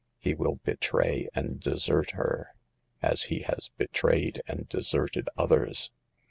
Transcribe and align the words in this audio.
He 0.17 0.33
will 0.33 0.55
betray 0.63 1.29
and 1.35 1.59
desert 1.59 2.13
her, 2.13 2.55
as 3.03 3.25
he 3.25 3.41
has 3.41 3.69
be 3.77 3.85
trayed 3.85 4.39
and 4.47 4.67
deserted 4.67 5.29
others. 5.37 5.91